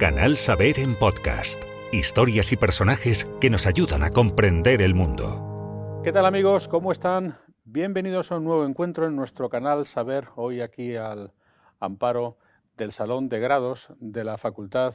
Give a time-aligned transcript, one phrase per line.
[0.00, 1.62] Canal Saber en podcast.
[1.92, 6.00] Historias y personajes que nos ayudan a comprender el mundo.
[6.02, 6.68] ¿Qué tal amigos?
[6.68, 7.36] ¿Cómo están?
[7.64, 11.34] Bienvenidos a un nuevo encuentro en nuestro canal Saber, hoy aquí al
[11.80, 12.38] amparo
[12.78, 14.94] del Salón de Grados de la Facultad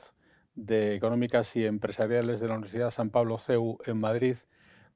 [0.56, 4.38] de Económicas y Empresariales de la Universidad San Pablo CEU en Madrid,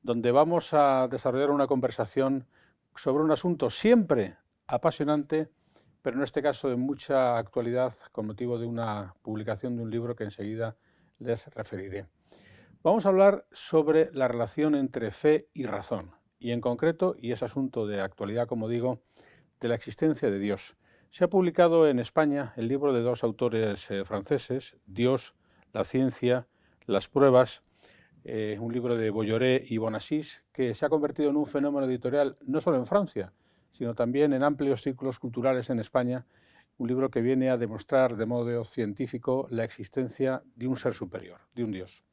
[0.01, 2.47] donde vamos a desarrollar una conversación
[2.95, 5.51] sobre un asunto siempre apasionante
[6.01, 10.15] pero en este caso de mucha actualidad con motivo de una publicación de un libro
[10.15, 10.75] que enseguida
[11.19, 12.07] les referiré.
[12.81, 17.43] Vamos a hablar sobre la relación entre fe y razón, y en concreto, y es
[17.43, 19.01] asunto de actualidad, como digo,
[19.59, 20.77] de la existencia de Dios.
[21.09, 25.35] Se ha publicado en España el libro de dos autores eh, franceses, Dios,
[25.73, 26.47] la ciencia,
[26.85, 27.63] las pruebas,
[28.23, 32.37] eh, un libro de Bolloré y Bonassís, que se ha convertido en un fenómeno editorial
[32.45, 33.33] no solo en Francia,
[33.71, 36.25] sino también en amplios círculos culturales en España,
[36.77, 41.39] un libro que viene a demostrar de modo científico la existencia de un ser superior,
[41.53, 42.03] de un Dios.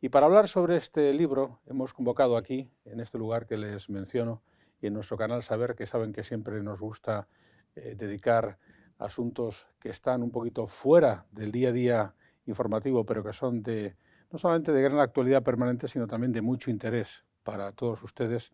[0.00, 4.42] Y para hablar sobre este libro hemos convocado aquí, en este lugar que les menciono,
[4.80, 7.28] y en nuestro canal Saber, que saben que siempre nos gusta
[7.76, 8.58] eh, dedicar
[8.98, 12.14] asuntos que están un poquito fuera del día a día
[12.46, 13.96] informativo, pero que son de
[14.30, 18.52] no solamente de gran actualidad permanente, sino también de mucho interés para todos ustedes,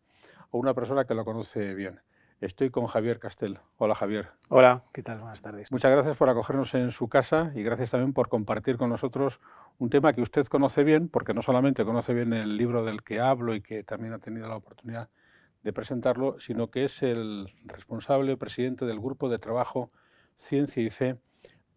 [0.51, 2.01] o una persona que lo conoce bien.
[2.41, 3.61] Estoy con Javier Castel.
[3.79, 4.29] Hola Javier.
[4.51, 5.21] Hola, ¿qué tal?
[5.21, 5.73] Buenas tardes.
[5.73, 9.41] Muchas gracias por acogernos en su casa y gracias también por compartir con nosotros
[9.79, 13.21] un tema que usted conoce bien, porque no solamente conoce bien el libro del que
[13.21, 15.09] hablo y que también ha tenido la oportunidad
[15.63, 19.91] de presentarlo, sino que es el responsable presidente del grupo de trabajo
[20.35, 21.17] Ciencia y Fe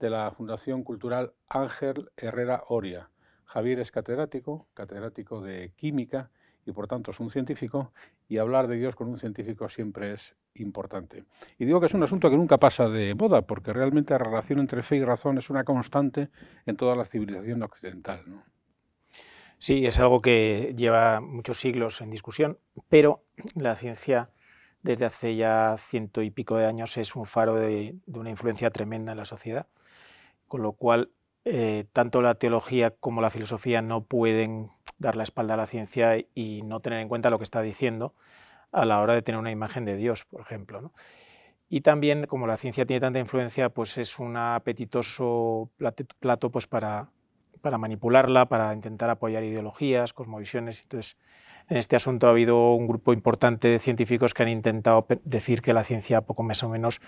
[0.01, 3.11] de la Fundación Cultural Ángel Herrera Oria.
[3.45, 6.31] Javier es catedrático, catedrático de química
[6.65, 7.93] y por tanto es un científico,
[8.27, 11.25] y hablar de Dios con un científico siempre es importante.
[11.57, 14.59] Y digo que es un asunto que nunca pasa de moda, porque realmente la relación
[14.59, 16.29] entre fe y razón es una constante
[16.65, 18.23] en toda la civilización occidental.
[19.57, 24.29] Sí, es algo que lleva muchos siglos en discusión, pero la ciencia
[24.81, 29.11] desde hace ya ciento y pico de años es un faro de, una influencia tremenda
[29.11, 29.67] en la sociedad,
[30.47, 31.11] con lo cual
[31.43, 36.17] eh, tanto la teología como la filosofía no pueden dar la espalda a la ciencia
[36.33, 38.13] y no tener en cuenta lo que está diciendo
[38.71, 40.91] a la hora de tener una imagen de Dios, por ejemplo.
[41.69, 45.69] Y también, como la ciencia tiene tanta influencia, pues es un apetitoso
[46.19, 47.09] plato pues para,
[47.61, 50.81] para manipularla, para intentar apoyar ideologías, cosmovisiones.
[50.83, 51.17] Entonces,
[51.69, 55.73] en este asunto ha habido un grupo importante de científicos que han intentado decir que
[55.73, 57.01] la ciencia, poco más o menos,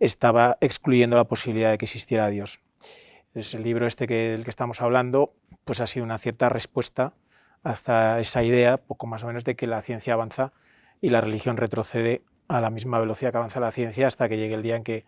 [0.00, 2.60] estaba excluyendo la posibilidad de que existiera Dios.
[3.28, 5.32] Entonces, el libro este que, del que estamos hablando
[5.64, 7.14] pues ha sido una cierta respuesta
[7.62, 10.52] hasta esa idea, poco más o menos, de que la ciencia avanza
[11.04, 14.54] y la religión retrocede a la misma velocidad que avanza la ciencia hasta que llegue
[14.54, 15.04] el día en que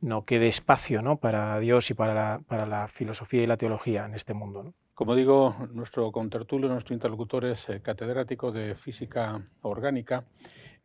[0.00, 1.18] no quede espacio ¿no?
[1.18, 4.74] para Dios y para la, para la, filosofía y la teología en este mundo.
[4.94, 10.24] Como digo, nuestro contertulio, nuestro interlocutor es eh, catedrático de física orgánica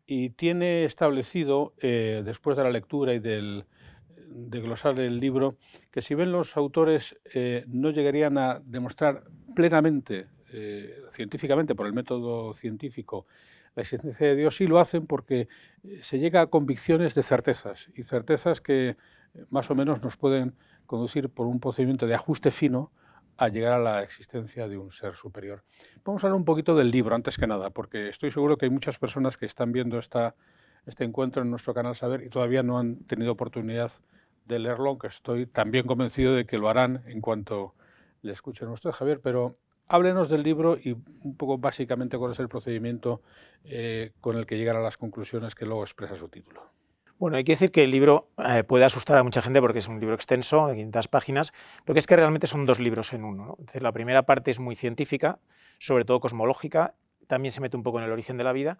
[0.07, 3.65] y tiene establecido, eh, después de la lectura y del,
[4.17, 5.57] de glosar el libro,
[5.91, 10.25] que si ven los autores eh, no llegarían a demostrar plenamente,
[11.09, 13.25] científicamente, por el método científico,
[13.75, 15.47] la existencia de Dios sí lo hacen porque
[15.83, 18.97] eh, se llega a convicciones de certezas y certezas que eh,
[19.49, 20.55] más o menos nos pueden
[20.85, 22.91] conducir por un procedimiento de ajuste fino
[23.37, 25.63] a llegar a la existencia de un ser superior.
[26.05, 28.71] Vamos a hablar un poquito del libro antes que nada, porque estoy seguro que hay
[28.71, 30.35] muchas personas que están viendo esta,
[30.85, 33.91] este encuentro en nuestro canal Saber y todavía no han tenido oportunidad
[34.45, 37.73] de leerlo, aunque estoy también convencido de que lo harán en cuanto
[38.21, 42.39] le escuchen a usted, Javier, pero Háblenos del libro y un poco básicamente cuál es
[42.39, 43.21] el procedimiento
[43.63, 46.63] eh, con el que llegan a las conclusiones que luego expresa su título.
[47.17, 49.87] Bueno, hay que decir que el libro eh, puede asustar a mucha gente porque es
[49.87, 51.53] un libro extenso, de 500 páginas,
[51.85, 53.57] porque es que realmente son dos libros en uno.
[53.73, 55.39] la primera parte es muy científica,
[55.79, 56.93] sobre todo cosmológica,
[57.27, 58.79] también se mete un poco en el origen de la vida,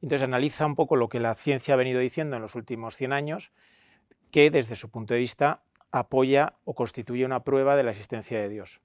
[0.00, 3.12] entonces analiza un poco lo que la ciencia ha venido diciendo en los últimos 100
[3.12, 3.52] años,
[4.30, 8.48] que desde su punto de vista apoya o constituye una prueba de la existencia de
[8.48, 8.80] Dios.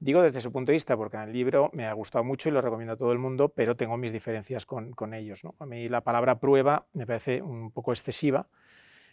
[0.00, 2.60] Digo desde su punto de vista, porque el libro me ha gustado mucho y lo
[2.60, 5.44] recomiendo a todo el mundo, pero tengo mis diferencias con, ellos.
[5.44, 5.54] ¿no?
[5.58, 8.48] A mí la palabra prueba me parece un poco excesiva.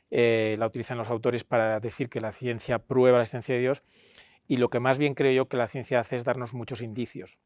[0.10, 3.84] Eh, la utilizan los autores para decir que la ciencia prueba la existencia de Dios
[4.46, 7.40] y lo que más bien creo yo que la ciencia hace es darnos muchos indicios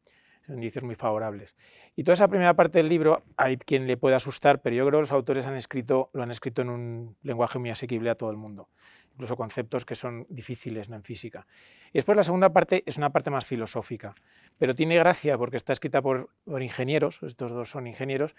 [0.47, 1.55] indicios muy favorables.
[1.95, 4.99] Y toda esa primera parte del libro hay quien le puede asustar, pero yo creo
[4.99, 8.31] que los autores han escrito, lo han escrito en un lenguaje muy asequible a todo
[8.31, 8.69] el mundo,
[9.13, 11.47] incluso conceptos que son difíciles en física.
[11.89, 14.15] Y después la segunda parte es una parte más filosófica,
[14.57, 18.35] pero tiene gracia porque está escrita por, ingenieros, estos dos son ingenieros,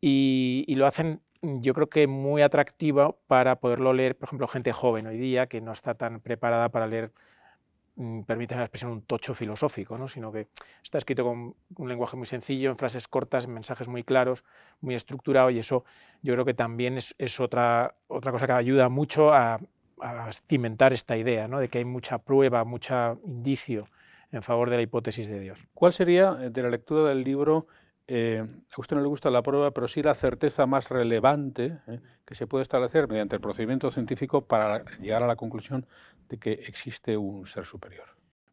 [0.00, 1.20] y, y lo hacen
[1.60, 5.60] yo creo que muy atractiva para poderlo leer, por ejemplo, gente joven hoy día que
[5.60, 7.12] no está tan preparada para leer
[8.26, 10.08] permite la expresión un tocho filosófico, ¿no?
[10.08, 10.48] sino que
[10.82, 14.44] está escrito con un lenguaje muy sencillo, en frases cortas, en mensajes muy claros,
[14.80, 15.84] muy estructurado, y eso
[16.22, 19.60] yo creo que también es, otra, otra cosa que ayuda mucho a,
[20.48, 21.60] cimentar esta idea, ¿no?
[21.60, 23.86] de que hay mucha prueba, mucho indicio
[24.32, 25.64] en favor de la hipótesis de Dios.
[25.72, 27.68] ¿Cuál sería, eh, de la lectura del libro,
[28.06, 28.44] eh,
[28.76, 32.34] a usted no le gusta la prueba, pero sí la certeza más relevante eh, que
[32.34, 35.86] se puede establecer mediante el procedimiento científico para llegar a la conclusión
[36.28, 38.06] de que existe un ser superior.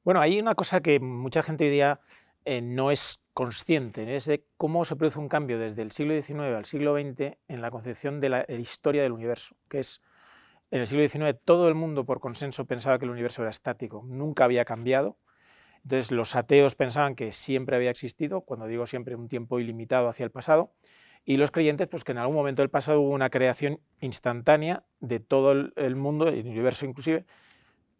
[0.04, 2.00] Bueno, hay una cosa que mucha gente hoy día
[2.46, 6.40] eh, no es consciente, es de cómo se produce un cambio desde el siglo XIX
[6.56, 10.02] al siglo XX en la concepción de la historia del universo, que es
[10.70, 14.04] en el siglo XIX todo el mundo por consenso pensaba que el universo era estático,
[14.06, 15.18] nunca había cambiado
[15.84, 20.24] entonces los ateos pensaban que siempre había existido, cuando digo siempre un tiempo ilimitado hacia
[20.24, 20.74] el pasado,
[21.24, 25.20] y los creyentes pues que en algún momento del pasado hubo una creación instantánea de
[25.20, 27.26] todo el mundo, el universo inclusive,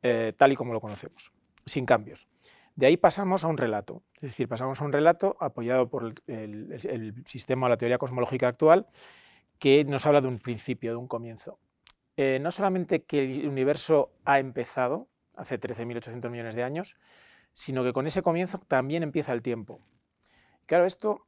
[0.04, 1.32] eh, tal y como lo conocemos,
[1.66, 2.28] sin cambios.
[2.76, 7.24] De ahí pasamos a un relato, es decir, pasamos a un relato apoyado por el,
[7.26, 8.88] sistema o la teoría cosmológica actual,
[9.60, 11.60] que nos habla de un principio, de un comienzo.
[12.18, 16.96] Eh, no solamente que el universo ha empezado hace 13.800 millones de años,
[17.54, 19.80] sino que con ese comienzo también empieza el tiempo.
[20.66, 21.28] Claro, esto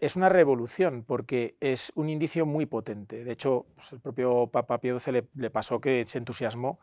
[0.00, 3.24] es una revolución porque es un indicio muy potente.
[3.24, 6.80] De hecho, pues, el propio Papa Pío XII le, pasó que se entusiasmó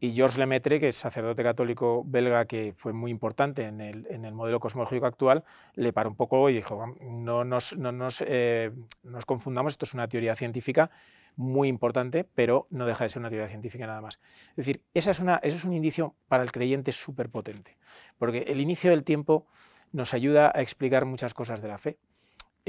[0.00, 4.60] y Georges Lemaitre, que es sacerdote católico belga que fue muy importante en el, modelo
[4.60, 8.70] cosmológico actual, le paró un poco y dijo, no nos, no nos, eh,
[9.02, 10.90] nos confundamos, esto es una teoría científica
[11.34, 14.20] muy importante, pero no deja de ser una teoría científica nada más.
[14.50, 17.76] Es decir, esa es una, eso es un indicio para el creyente súper potente,
[18.18, 19.46] porque el inicio del tiempo
[19.92, 21.98] nos ayuda a explicar muchas cosas de la fe.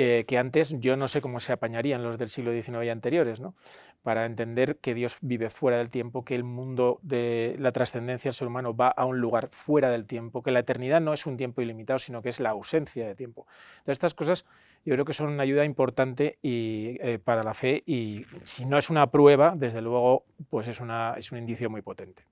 [0.01, 3.41] Eh, que antes yo no sé cómo se apañarían los del siglo XIX y anteriores,
[3.41, 3.53] ¿no?
[4.01, 8.33] para entender que Dios vive fuera del tiempo, que el mundo de la trascendencia del
[8.33, 11.35] ser humano va a un lugar fuera del tiempo, que la eternidad no es un
[11.35, 13.45] tiempo ilimitado, sino que es la ausencia de tiempo.
[13.79, 14.45] Entonces estas cosas
[14.85, 18.77] yo creo que son una ayuda importante y, eh, para la fe y si no
[18.77, 22.23] es una prueba, desde luego, pues es, un indicio muy potente.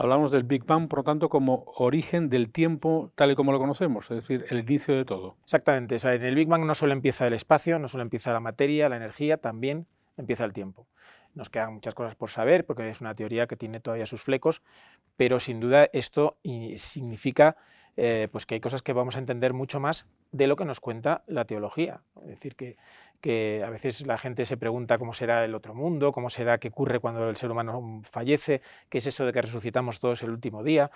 [0.00, 3.58] Hablamos del Big Bang, por lo tanto, como origen del tiempo tal y como lo
[3.58, 5.36] conocemos, es decir, el inicio de todo.
[5.42, 8.88] Exactamente, en el Big Bang no solo empieza el espacio, no solo empieza la materia,
[8.88, 10.86] la energía, también empieza el tiempo.
[11.34, 14.62] Nos quedan muchas cosas por saber, porque es una teoría que tiene todavía sus flecos,
[15.16, 16.38] pero sin duda esto
[16.76, 17.56] significa
[17.96, 20.78] eh, pues que hay cosas que vamos a entender mucho más de lo que nos
[20.78, 22.02] cuenta la teología.
[22.22, 22.76] Es decir, que,
[23.20, 26.68] que, a veces la gente se pregunta cómo será el otro mundo, cómo será, qué
[26.68, 30.62] ocurre cuando el ser humano fallece, qué es eso de que resucitamos todos el último
[30.62, 30.90] día,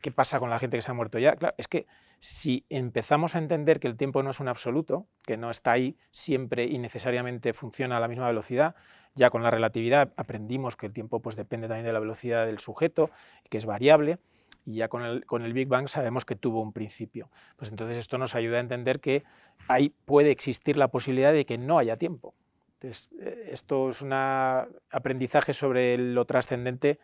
[0.00, 1.36] qué pasa con la gente que se ha muerto ya.
[1.56, 1.86] Es que
[2.18, 5.96] si empezamos a entender que el tiempo no es un absoluto, que no está ahí
[6.10, 8.74] siempre y necesariamente funciona a la misma velocidad,
[9.14, 12.58] ya con la relatividad aprendimos que el tiempo pues, depende también de la velocidad del
[12.58, 13.10] sujeto,
[13.48, 14.18] que es variable,
[14.64, 17.30] y ya con el, con el Big Bang sabemos que tuvo un principio.
[17.56, 19.24] Pues entonces esto nos ayuda a entender que
[19.68, 22.34] ahí puede existir la posibilidad de que no haya tiempo.
[22.74, 26.98] Entonces, eh, esto es un aprendizaje sobre lo trascendente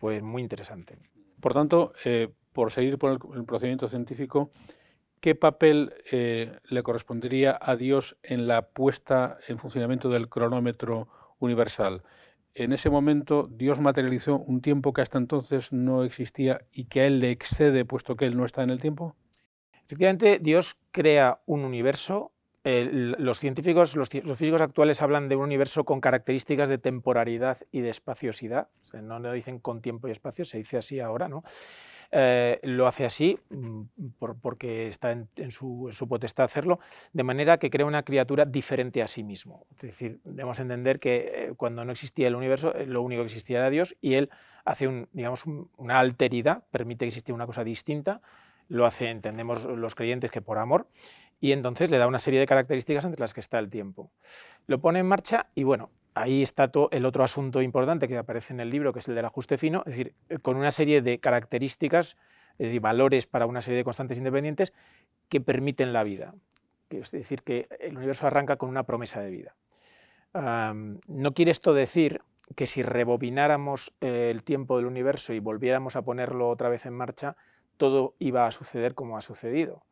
[0.00, 0.96] pues muy interesante.
[1.40, 4.50] Por tanto, eh, por seguir por el, procedimiento científico,
[5.20, 11.08] ¿qué papel eh, le correspondería a Dios en la puesta en funcionamiento del cronómetro
[11.38, 12.02] universal?
[12.54, 17.06] En ese momento Dios materializó un tiempo que hasta entonces no existía y que a
[17.06, 19.16] Él le excede puesto que Él no está en el tiempo?
[19.84, 22.32] Efectivamente, Dios crea un universo.
[22.62, 27.90] los científicos, los, físicos actuales hablan de un universo con características de temporalidad y de
[27.90, 28.68] espaciosidad.
[29.02, 31.42] no lo dicen con tiempo y espacio, se dice así ahora, ¿no?
[32.12, 33.82] Eh, lo hace así mm,
[34.18, 36.80] porque está en, su, potestad hacerlo,
[37.12, 39.66] de manera que crea una criatura diferente a sí mismo.
[39.76, 43.26] Es decir, debemos entender que eh, cuando no existía el universo, eh, lo único que
[43.26, 44.28] existía era Dios y él
[44.64, 45.44] hace digamos,
[45.76, 48.20] una alteridad, permite que exista una cosa distinta,
[48.68, 50.88] lo hace, entendemos los creyentes, que por amor,
[51.40, 54.10] y entonces le da una serie de características entre las que está el tiempo.
[54.66, 58.52] Lo pone en marcha y bueno, ahí está todo el otro asunto importante que aparece
[58.52, 61.02] en el libro, que es el del ajuste fino, es decir, eh, con una serie
[61.02, 62.16] de características,
[62.58, 64.72] es valores para una serie de constantes independientes
[65.28, 66.34] que permiten la vida.
[66.90, 69.54] Es decir, que el universo arranca con una promesa de vida.
[70.34, 72.20] no quiere esto decir
[72.56, 76.94] que si rebobináramos eh, el tiempo del universo y volviéramos a ponerlo otra vez en
[76.94, 77.36] marcha,
[77.76, 79.84] todo iba a suceder como ha sucedido.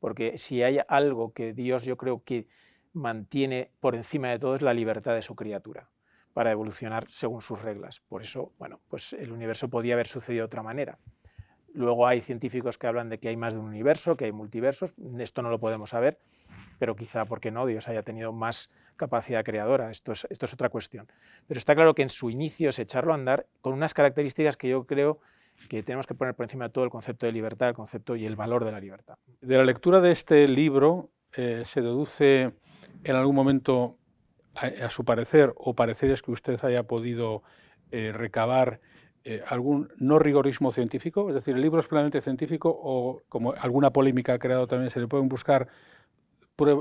[0.00, 2.46] Porque si hay algo que Dios yo creo que
[2.94, 5.90] mantiene por encima de todo la libertad de su criatura
[6.32, 8.00] para evolucionar según sus reglas.
[8.08, 10.98] Por eso, bueno, pues el universo podía haber sucedido de otra manera.
[11.72, 14.94] Luego hay científicos que hablan de que hay más de un universo, que hay multiversos.
[15.18, 16.18] Esto no lo podemos saber,
[16.78, 19.90] pero quizá porque no, Dios haya tenido más capacidad creadora.
[19.90, 21.08] Esto es, esto es otra cuestión.
[21.48, 24.68] Pero está claro que en su inicio es echarlo a andar con unas características que
[24.68, 25.18] yo creo
[25.68, 28.26] que tenemos que poner por encima de todo el concepto de libertad, el concepto y
[28.26, 29.18] el valor de la libertad.
[29.40, 32.52] De la lectura de este libro eh, se deduce
[33.02, 33.96] en algún momento,
[34.54, 37.42] a, su parecer, o pareceres que usted haya podido
[37.90, 38.80] eh, recabar
[39.24, 43.90] eh, algún no rigorismo científico, es decir, el libro es plenamente científico o como alguna
[43.90, 45.68] polémica ha creado también se le pueden buscar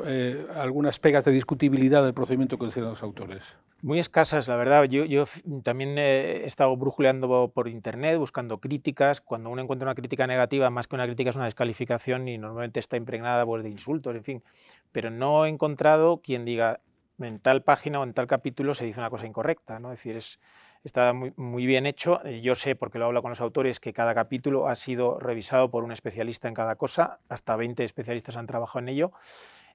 [0.05, 3.43] eh, algunas pegas de discutibilidad del procedimiento que hicieron los autores?
[3.81, 4.85] Muy escasas, la verdad.
[4.85, 5.25] Yo, yo,
[5.63, 9.19] también he estado brujuleando por internet, buscando críticas.
[9.19, 12.79] Cuando uno encuentra una crítica negativa, más que una crítica es una descalificación y normalmente
[12.79, 14.43] está impregnada pues, de insultos, en fin.
[14.91, 16.79] Pero no he encontrado quien diga
[17.19, 19.79] en tal página o en tal capítulo se dice una cosa incorrecta.
[19.79, 19.91] ¿no?
[19.91, 20.39] Es decir, es,
[20.83, 22.23] está muy, muy, bien hecho.
[22.41, 25.83] Yo sé, porque lo hablo con los autores, que cada capítulo ha sido revisado por
[25.83, 27.19] un especialista en cada cosa.
[27.27, 29.11] Hasta 20 especialistas han trabajado en ello.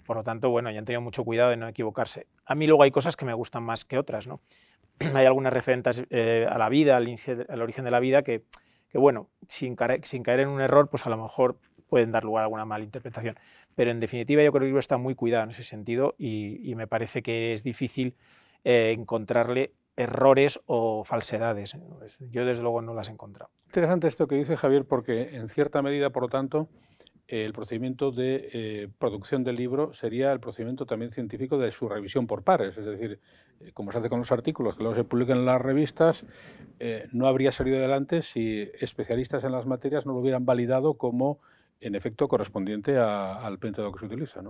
[0.09, 2.29] Por lo tanto, bueno, ya han tenido mucho cuidado de no equivocarse.
[2.47, 4.41] A mí luego hay cosas que me gustan más que otras, ¿no?
[5.15, 8.43] hay algunas referentes eh, a la vida, al, origen de la vida, que,
[8.95, 11.59] bueno, sin caer, sin caer, en un error, pues a lo mejor
[11.91, 13.37] pueden dar lugar a alguna mala interpretación.
[13.75, 16.73] Pero en definitiva yo creo que el libro está muy cuidado en ese sentido y,
[16.75, 18.17] me parece que es difícil
[18.65, 21.77] eh, encontrarle errores o falsedades.
[22.31, 23.51] Yo desde luego no las he encontrado.
[23.67, 26.71] Interesante esto que dice Javier porque en cierta medida, por lo tanto,
[27.29, 32.27] el procedimiento de eh, producción del libro sería el procedimiento también científico de su revisión
[32.27, 33.21] por pares, es decir,
[33.61, 36.25] eh, como se hace con los artículos que luego se publican en las revistas,
[36.81, 41.39] eh, no habría salido adelante si especialistas en las materias no lo hubieran validado como
[41.81, 44.41] en efecto correspondiente al método que se utiliza.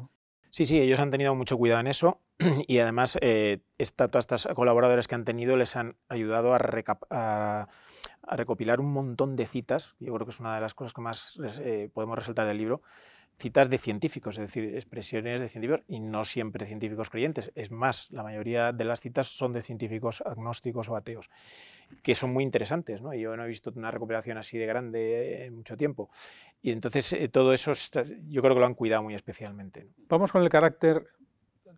[0.51, 2.21] Sí, sí, ellos han tenido mucho cuidado en eso
[2.69, 6.61] y además esta, todas estas colaboradores que han tenido les han ayudado a,
[7.11, 7.69] a
[8.29, 11.01] a recopilar un montón de citas, yo creo que es una de las cosas que
[11.01, 12.83] más eh, podemos resaltar del libro,
[13.39, 17.53] citas de científicos, es decir, expresiones de científicos y no siempre científicos creyentes.
[17.55, 21.31] Es más, la mayoría de las citas son de científicos agnósticos o ateos,
[22.03, 23.01] que son muy interesantes.
[23.01, 23.15] ¿no?
[23.15, 26.11] Yo no he visto una recuperación así de grande en mucho tiempo.
[26.61, 27.73] Y entonces eh, todo eso
[28.27, 29.87] yo creo que lo han cuidado muy especialmente.
[30.09, 31.07] Vamos con el carácter,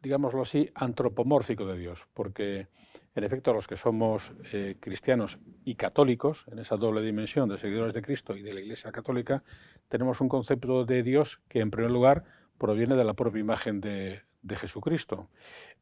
[0.02, 2.69] digámoslo así, antropomórfico de Dios, porque
[3.14, 7.92] en efecto, los que somos eh, cristianos y católicos, en esa doble dimensión de seguidores
[7.92, 9.42] de Cristo y de la Iglesia Católica,
[9.88, 12.25] tenemos un concepto de Dios que, en primer lugar,
[12.57, 15.28] proviene de la propia imagen de, Jesucristo.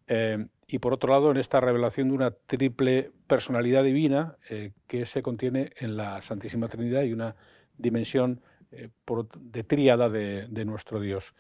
[0.07, 5.05] Eh, y por otro lado, en esta revelación de una triple personalidad divina eh, que
[5.05, 7.37] se contiene en la Santísima Trinidad y una
[7.77, 11.35] dimensión de tríada de, de nuestro Dios.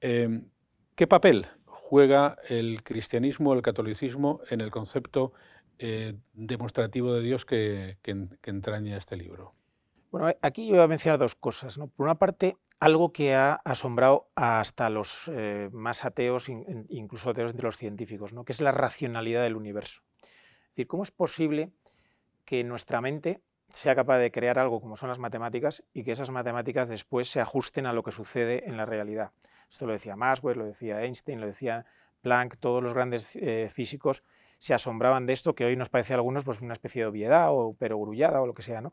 [0.00, 1.46] ¿Qué papel
[1.90, 5.32] juega el cristianismo, el catolicismo en el concepto
[5.76, 7.96] eh, demostrativo de Dios que,
[8.44, 9.54] entraña este libro?
[10.12, 11.78] Bueno, aquí yo voy a mencionar dos cosas.
[11.78, 16.48] Por una parte, algo que ha asombrado hasta los eh, más ateos,
[16.90, 18.44] incluso ateos entre los científicos, ¿no?
[18.44, 20.02] que es la racionalidad del universo.
[20.22, 21.72] Es decir, ¿cómo es posible
[22.44, 23.40] que nuestra mente
[23.72, 27.40] sea capaz de crear algo como son las matemáticas y que esas matemáticas después se
[27.40, 29.32] ajusten a lo que sucede en la realidad?
[29.70, 31.86] Esto lo decía Maxwell, lo decía Einstein, lo decía
[32.22, 34.22] Planck, todos los grandes eh, físicos
[34.58, 37.48] se asombraban de esto, que hoy nos parece a algunos pues, una especie de obviedad
[37.50, 38.82] o perogrullada o lo que sea.
[38.82, 38.92] ¿no?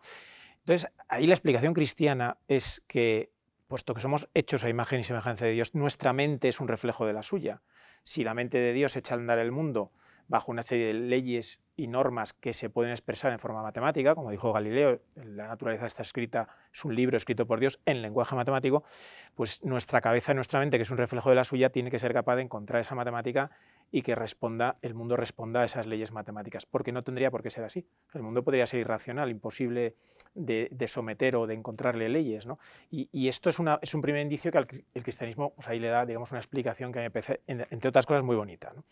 [0.60, 3.31] Entonces, ahí la explicación cristiana es que,
[3.67, 7.05] puesto que somos hechos a imagen y semejanza de Dios, nuestra mente es un reflejo
[7.05, 7.62] de la suya.
[8.03, 9.91] Si la mente de Dios echa a andar el mundo
[10.27, 14.31] bajo una serie de leyes y normas que se pueden expresar en forma matemática, como
[14.31, 18.84] dijo Galileo, la naturaleza está escrita, es un libro escrito por Dios en lenguaje matemático,
[19.36, 22.13] pues nuestra cabeza, nuestra mente, que es un reflejo de la suya, tiene que ser
[22.13, 23.51] capaz de encontrar esa matemática
[23.91, 27.51] y que responda, el mundo responda a esas leyes matemáticas, porque no tendría por qué
[27.51, 27.88] ser así.
[28.13, 29.96] El mundo podría ser irracional, imposible
[30.34, 32.48] de, someter o de encontrarle leyes.
[32.48, 32.60] ¿no?
[32.89, 36.39] Y, esto es, un primer indicio que el cristianismo pues ahí le da digamos, una
[36.39, 38.74] explicación que me parece, entre otras cosas, muy bonita.
[38.75, 38.84] ¿no?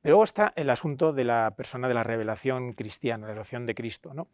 [0.00, 3.74] Pero luego está el asunto de la persona de la revelación cristiana, la revelación de
[3.74, 4.14] Cristo.
[4.14, 4.28] ¿no?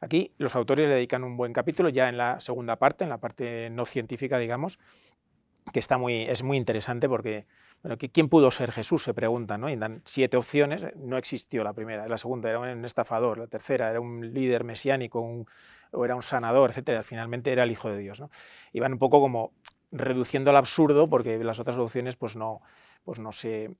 [0.00, 3.18] Aquí los autores le dedican un buen capítulo, ya en la segunda parte, en la
[3.18, 4.78] parte no científica, digamos,
[5.72, 7.46] que está muy, es muy interesante porque,
[7.82, 9.02] bueno, ¿quién pudo ser Jesús?
[9.02, 9.68] Se pregunta, ¿no?
[9.68, 13.90] Y dan siete opciones, no existió la primera, la segunda era un estafador, la tercera
[13.90, 15.46] era un líder mesiánico
[15.90, 18.30] o era un sanador, etcétera, finalmente era el Hijo de Dios, ¿no?
[18.72, 19.52] Y van un poco como
[19.90, 22.60] reduciendo al absurdo porque las otras opciones pues no,
[23.04, 23.70] pues no se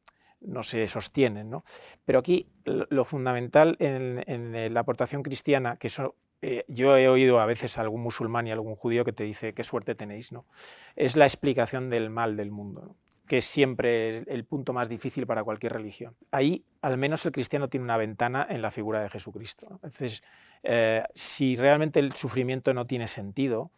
[0.41, 1.51] no se sostienen.
[1.51, 1.65] ¿no?
[2.05, 7.47] Pero aquí lo fundamental en, la aportación cristiana, que eso eh, yo he oído a
[7.47, 10.47] veces a algún musulmán y a algún judío que te dice qué suerte tenéis, ¿no?
[10.95, 12.97] es la explicación del mal del mundo.
[13.27, 16.17] que es siempre el punto más difícil para cualquier religión.
[16.31, 19.67] Ahí, al menos, el cristiano tiene una ventana en la figura de Jesucristo.
[19.71, 20.23] Entonces,
[20.63, 23.71] eh, si realmente el sufrimiento no tiene sentido,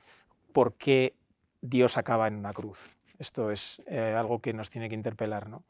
[0.52, 1.16] ¿por qué
[1.62, 2.90] Dios acaba en una cruz?
[3.18, 5.48] Esto es eh, algo que nos tiene que interpelar.
[5.48, 5.64] ¿no?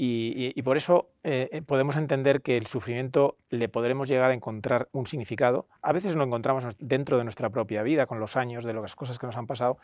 [0.00, 4.88] Y, por eso eh, eh, podemos entender que el sufrimiento le podremos llegar a encontrar
[4.92, 5.66] un significado.
[5.82, 9.18] A veces lo encontramos dentro de nuestra propia vida, con los años, de las cosas
[9.18, 9.78] que nos han pasado,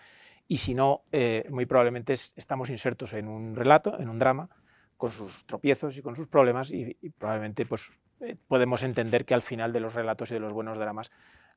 [0.46, 4.50] y si no, eh, muy probablemente estamos insertos en un relato, en un drama,
[4.96, 7.90] con sus tropiezos y con sus problemas, y, probablemente pues,
[8.46, 11.10] podemos entender que al final de los relatos y de los buenos dramas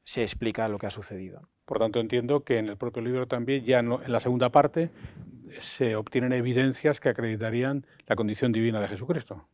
[0.03, 1.47] se explica lo que ha sucedido.
[1.65, 4.89] Por tanto, entiendo que en el propio libro también, ya en la segunda parte,
[5.59, 9.47] se obtienen evidencias que acreditarían la condición divina de Jesucristo.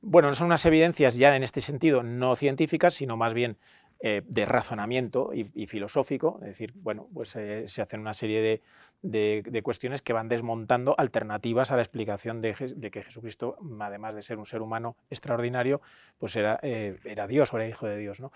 [0.00, 3.56] Bueno, no son unas evidencias ya en este sentido no científicas, sino más bien
[4.00, 8.62] eh, de razonamiento y, filosófico, es decir, bueno, pues eh, se hacen una serie
[9.02, 12.54] de, cuestiones que van desmontando alternativas a la explicación de,
[12.92, 15.80] que Jesucristo, además de ser un ser humano extraordinario,
[16.16, 18.20] pues era, eh, era Dios o era hijo de Dios.
[18.20, 18.30] ¿no?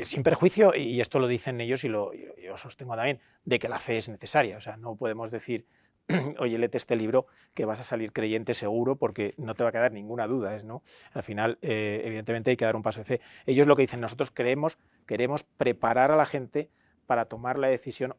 [0.00, 2.26] sin perjuicio, y esto lo dicen ellos y lo, y
[2.56, 5.64] sostengo también, de que la fe es necesaria, o sea, no podemos decir
[6.38, 9.72] oye, léete este libro que vas a salir creyente seguro porque no te va a
[9.72, 10.56] quedar ninguna duda.
[10.64, 10.82] ¿no?
[11.12, 13.20] Al final, eh, evidentemente, hay que dar un paso de fe.
[13.46, 16.70] Ellos lo que dicen, nosotros creemos, queremos preparar a la gente
[17.06, 18.14] para tomar la decisión,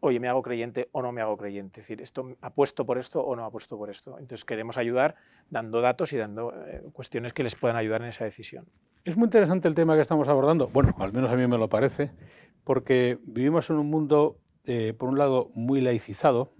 [0.00, 1.80] oye, me hago creyente o no me hago creyente.
[1.80, 4.18] Es decir, esto apuesto por esto o no apuesto por esto.
[4.18, 5.16] Entonces queremos ayudar
[5.50, 8.66] dando datos y dando eh, cuestiones que les puedan ayudar en esa decisión.
[9.04, 10.68] Es muy interesante el tema que estamos abordando.
[10.68, 12.10] Bueno, al menos a mí me lo parece,
[12.64, 16.52] porque vivimos en un mundo, eh, por un lado, muy laicizado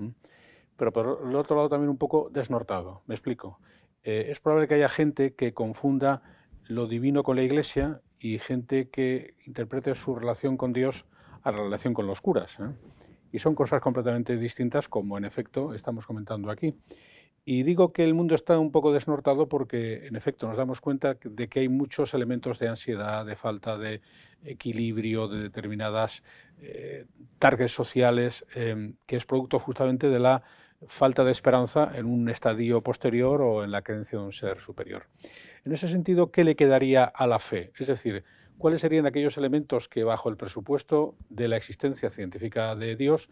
[0.79, 3.03] pero por el otro lado también un poco desnortado.
[3.07, 3.59] Me explico.
[4.05, 6.23] Eh, es probable que haya gente que confunda
[6.67, 11.05] lo divino con la Iglesia y gente que interprete su relación con Dios
[11.43, 12.59] a la relación con los curas.
[12.61, 12.71] ¿eh?
[13.33, 16.75] Y son cosas completamente distintas, como en efecto estamos comentando aquí.
[17.45, 21.17] Y digo que el mundo está un poco desnortado porque, en efecto, nos damos cuenta
[21.23, 24.03] de que hay muchos elementos de ansiedad, de falta de
[24.45, 26.23] equilibrio, de determinadas
[26.61, 27.07] eh,
[27.39, 30.43] targets sociales, que es producto justamente de la
[30.87, 35.07] falta de esperanza en un estadio posterior o en la creencia de un ser superior.
[35.65, 37.73] En ese sentido, ¿qué le quedaría a la fe?
[37.79, 38.25] Es decir,
[38.59, 43.29] ¿cuáles serían aquellos elementos que bajo el presupuesto de la existencia científica de Dios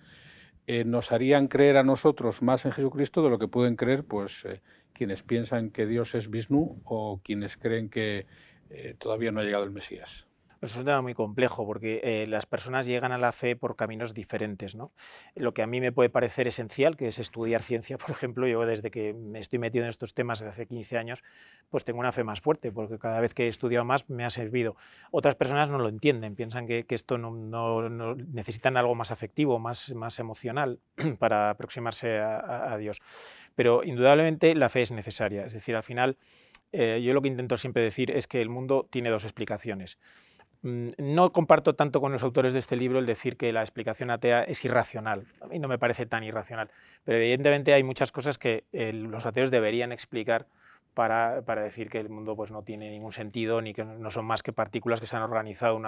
[0.67, 4.45] eh, nos harían creer a nosotros más en Jesucristo de lo que pueden creer pues,
[4.45, 8.27] eh, quienes piensan que Dios es Vishnu o quienes creen que
[8.71, 10.27] eh, todavía no ha llegado el Mesías?
[10.67, 14.15] Es un tema muy complejo porque eh, las personas llegan a la fe por caminos
[14.15, 14.75] diferentes.
[14.75, 14.93] ¿no?
[15.35, 18.65] Lo que a mí me puede parecer esencial, que es estudiar ciencia, por ejemplo, yo
[18.67, 21.25] desde que me estoy metido en estos temas desde hace 15 años,
[21.71, 24.31] pues tengo una fe más fuerte, porque cada vez que he estudiado más me ha
[24.31, 24.77] servido.
[25.11, 30.19] Otras personas no lo entienden, piensan que, esto no, necesitan algo más afectivo, más, más
[30.19, 30.81] emocional
[31.19, 33.01] para aproximarse a, Dios.
[33.55, 35.45] Pero indudablemente la fe es necesaria.
[35.45, 36.17] Es decir, al final,
[36.73, 39.99] eh, yo lo que intento siempre decir es que el mundo tiene dos explicaciones.
[40.67, 44.11] Mm, no comparto tanto con los autores de este libro el decir que la explicación
[44.11, 45.25] atea es irracional.
[45.41, 46.73] A mí no me parece tan irracional,
[47.05, 50.49] pero evidentemente hay muchas cosas que eh, los ateos deberían explicar
[50.93, 54.43] para, decir que el mundo pues, no tiene ningún sentido ni que no son más
[54.43, 55.81] que partículas que se han organizado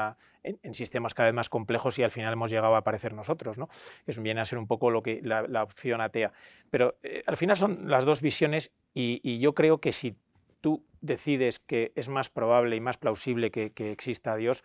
[0.44, 3.68] en, sistemas cada vez más complejos y al final hemos llegado a aparecer nosotros, ¿no?
[4.06, 6.30] que viene a ser un poco lo que la, opción atea.
[6.70, 10.14] Pero eh, al final son las dos visiones y yo creo que si
[10.60, 14.64] tú decides que es más probable y más plausible que, exista Dios,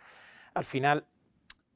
[0.53, 1.05] al final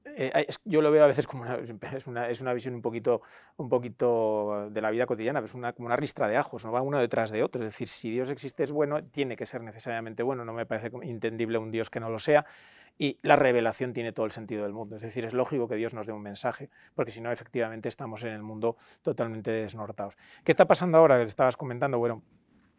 [0.06, 1.44] eh, yo lo veo a veces como
[2.08, 3.22] una, es, una, visión un poquito,
[3.58, 6.82] un poquito de la vida cotidiana, es una, como una ristra de ajos, no va
[6.82, 7.64] uno detrás de otro.
[7.64, 10.92] Es decir, si Dios existe es bueno, tiene que ser necesariamente bueno, no me parece
[11.04, 12.46] entendible un Dios que no lo sea,
[12.98, 14.96] y la revelación tiene todo el sentido del mundo.
[14.96, 18.24] Es decir, es lógico que Dios nos dé un mensaje, porque si no, efectivamente estamos
[18.24, 20.18] en el mundo totalmente desnortados.
[20.44, 21.22] ¿Qué está pasando ahora?
[21.22, 22.24] Estabas comentando, bueno,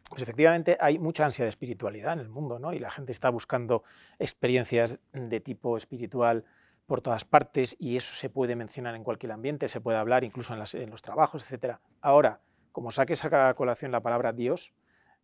[0.08, 2.72] pues efectivamente hay mucha ansia de espiritualidad en el mundo, ¿no?
[2.72, 3.82] Y la gente está buscando
[4.18, 6.44] experiencias de tipo espiritual
[6.86, 10.54] por todas partes y eso se puede mencionar en cualquier ambiente, se puede hablar incluso
[10.54, 11.76] en, los trabajos, etc.
[12.00, 12.40] Ahora,
[12.72, 14.72] como saques a colación la palabra Dios,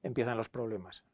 [0.02, 1.04] empiezan los problemas.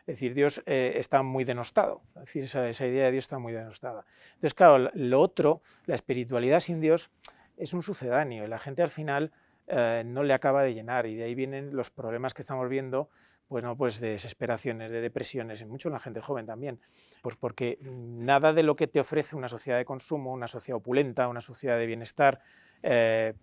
[0.00, 3.38] Es decir, Dios eh, está muy denostado, es decir, esa, esa, idea de Dios está
[3.38, 4.04] muy denostada.
[4.34, 7.12] Entonces, claro, lo otro, la espiritualidad sin Dios,
[7.56, 9.32] es un sucedáneo y la gente al final
[9.66, 13.08] eh, no le acaba de llenar y de ahí vienen los problemas que estamos viendo,
[13.48, 16.80] bueno, pues de desesperaciones, de depresiones, en mucho en la gente joven también,
[17.22, 21.28] pues porque nada de lo que te ofrece una sociedad de consumo, una sociedad opulenta,
[21.28, 22.40] una sociedad de bienestar,
[22.82, 23.34] eh,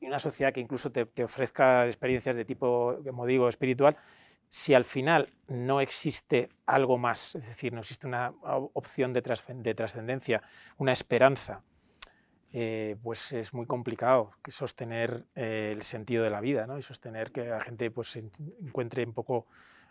[0.00, 3.96] y una sociedad que incluso te, ofrezca experiencias de tipo, como digo, espiritual,
[4.48, 10.42] si al final no existe algo más, es decir, no existe una opción de trascendencia,
[10.78, 11.62] una esperanza,
[12.52, 16.78] eh, pues es muy complicado sostener eh, el sentido de la vida ¿no?
[16.78, 18.24] y sostener que la gente pues, se
[18.60, 19.46] encuentre un poco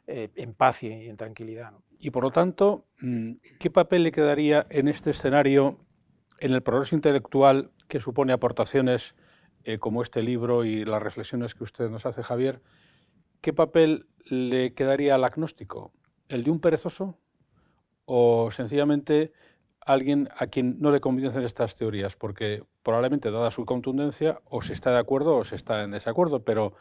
[0.07, 1.73] eh, en paz y en tranquilidad.
[1.99, 5.77] Y por lo tanto, mm, ¿qué papel le quedaría en este escenario,
[6.39, 9.15] en el progreso intelectual que supone aportaciones
[9.79, 12.61] como este libro y las reflexiones que usted nos hace, Javier?
[13.41, 15.93] ¿qué papel le quedaría al agnóstico?
[16.27, 17.17] ¿El de un perezoso?
[18.05, 19.33] ¿O sencillamente
[19.85, 22.15] alguien a quien no le convencen estas teorías?
[22.15, 26.43] Porque probablemente, dada su contundencia, o se está de acuerdo o se está en desacuerdo,
[26.43, 26.73] pero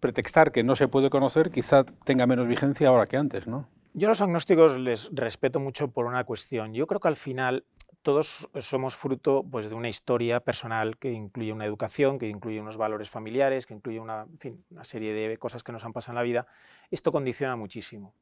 [0.00, 3.68] pretextar que no se puede conocer quizá tenga menos vigencia ahora que antes, ¿no?
[3.92, 6.72] Yo a los agnósticos les respeto mucho por una cuestión.
[6.72, 7.64] Yo creo que al final
[8.02, 12.76] todos somos fruto pues, de una historia personal que incluye una educación, que incluye unos
[12.76, 14.26] valores familiares, que incluye una,
[14.70, 16.46] una serie de cosas que nos han pasado en la vida.
[16.90, 18.14] Esto condiciona muchísimo.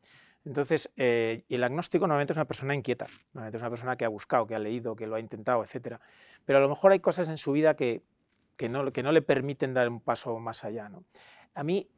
[0.49, 4.09] Entonces, eh, el agnóstico normalmente es una persona inquieta, normalmente es una persona que ha
[4.09, 5.99] buscado, que ha leído, que lo ha intentado, etc.
[6.47, 8.03] Pero a lo mejor hay cosas en su vida que,
[8.57, 10.89] que, no, le permiten dar un paso más allá.
[10.89, 11.05] ¿no?
[11.55, 11.91] A mí,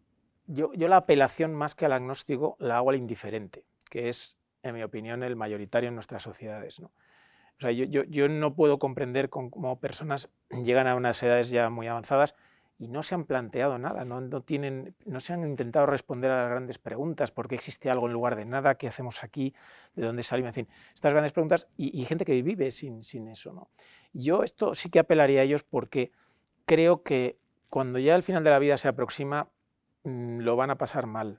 [0.48, 4.74] yo, yo la apelación más que al agnóstico la hago al indiferente, que es, en
[4.74, 6.80] mi opinión, el mayoritario en nuestras sociedades.
[6.80, 6.88] ¿no?
[6.88, 12.34] O sea, yo, no puedo comprender cómo personas llegan a unas edades ya muy avanzadas
[12.80, 16.50] y no se han planteado nada, no, tienen, no se han intentado responder a las
[16.50, 18.76] grandes preguntas, ¿por qué existe algo en lugar de nada?
[18.76, 19.54] ¿Qué hacemos aquí?
[19.94, 20.48] ¿De dónde salimos?
[20.48, 23.52] En fin, estas grandes preguntas y, gente que vive sin, sin eso.
[23.52, 23.68] ¿no?
[24.14, 26.10] Yo esto sí que apelaría a ellos porque
[26.64, 27.38] creo que
[27.68, 29.50] cuando ya el final de la vida se aproxima,
[30.04, 31.38] mm, lo van a pasar mal.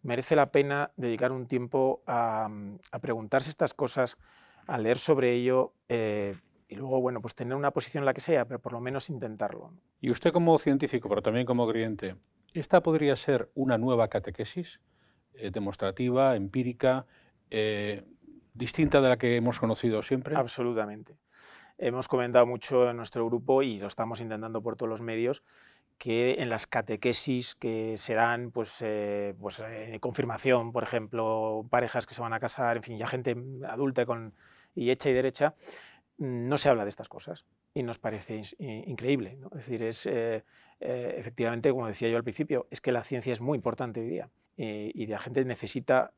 [0.00, 2.48] Merece la pena dedicar un tiempo a,
[2.92, 4.16] a preguntarse estas cosas,
[4.66, 6.34] a leer sobre ello eh,
[6.68, 9.08] y luego, bueno, pues tener una posición en la que sea, pero por lo menos
[9.08, 9.72] intentarlo.
[10.00, 12.16] Y usted como científico, pero también como creyente,
[12.52, 14.80] ¿esta podría ser una nueva catequesis
[15.32, 17.06] eh, demostrativa, empírica,
[17.50, 18.04] eh,
[18.52, 20.36] distinta de la que hemos conocido siempre?
[20.36, 21.16] Absolutamente.
[21.78, 25.42] Hemos comentado mucho en nuestro grupo y lo estamos intentando por todos los medios
[25.96, 28.84] que en las catequesis que se dan, pues,
[29.40, 29.62] pues
[30.00, 33.36] confirmación, por ejemplo, parejas que se van a casar, en fin, ya gente
[33.68, 34.32] adulta con
[34.76, 35.54] y hecha y derecha,
[36.18, 39.38] no se habla de estas cosas y nos parece increíble.
[39.52, 40.44] Es decir, es eh,
[40.80, 44.08] eh, efectivamente, como decía yo al principio, es que la ciencia es muy importante hoy
[44.08, 46.12] día y la gente necesita,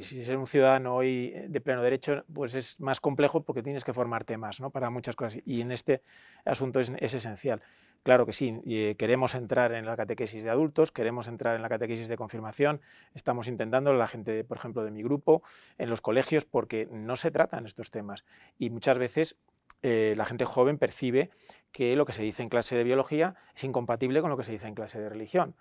[0.00, 3.92] si ser un ciudadano hoy de pleno derecho, pues es más complejo porque tienes que
[3.92, 4.70] formarte más ¿no?
[4.70, 6.02] para muchas cosas y en este
[6.44, 7.62] asunto es, es esencial.
[8.04, 11.70] Claro que sí, eh, queremos entrar en la catequesis de adultos, queremos entrar en la
[11.70, 12.82] catequesis de confirmación,
[13.14, 15.42] estamos intentando, la gente, por ejemplo, de mi grupo,
[15.78, 18.26] en los colegios, porque no se tratan estos temas.
[18.58, 19.38] Y muchas veces
[19.84, 21.30] eh, la gente joven percibe
[21.70, 24.52] que lo que se dice en clase de biología es incompatible con lo que se
[24.52, 25.54] dice en clase de religión.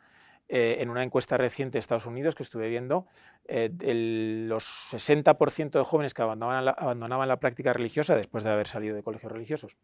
[0.50, 3.06] Eh, en una encuesta reciente de Estados Unidos que estuve viendo,
[3.48, 9.32] los 60% de jóvenes que abandonaban la práctica religiosa después de haber salido de colegios
[9.32, 9.78] religiosos